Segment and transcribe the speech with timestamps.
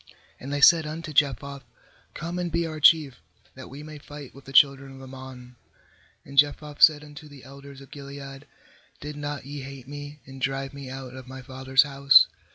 [0.41, 1.61] 6And they said unto Jephthah:
[2.15, 3.19] 'Come and be our chief,
[3.53, 5.57] that we may fight with the children of Ammon.'
[6.25, 8.47] 7And Jephthah said unto the elders of Gilead:
[8.99, 12.25] 'Did not ye hate me, and drive me out of my father's house?